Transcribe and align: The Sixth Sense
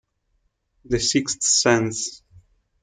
The 0.85 0.99
Sixth 0.99 1.43
Sense 1.43 2.23